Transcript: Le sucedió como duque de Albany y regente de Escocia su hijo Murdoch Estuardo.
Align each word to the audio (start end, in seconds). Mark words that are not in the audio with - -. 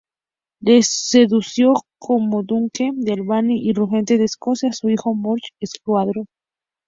Le 0.63 0.81
sucedió 0.81 1.75
como 1.99 2.41
duque 2.41 2.89
de 2.95 3.13
Albany 3.13 3.59
y 3.63 3.71
regente 3.71 4.17
de 4.17 4.23
Escocia 4.23 4.73
su 4.73 4.89
hijo 4.89 5.13
Murdoch 5.13 5.51
Estuardo. 5.59 6.25